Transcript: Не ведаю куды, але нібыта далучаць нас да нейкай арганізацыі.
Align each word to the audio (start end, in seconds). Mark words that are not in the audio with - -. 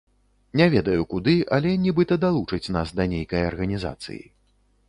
Не 0.59 0.65
ведаю 0.75 1.03
куды, 1.11 1.35
але 1.59 1.75
нібыта 1.85 2.19
далучаць 2.25 2.73
нас 2.79 2.97
да 3.01 3.09
нейкай 3.15 3.41
арганізацыі. 3.51 4.23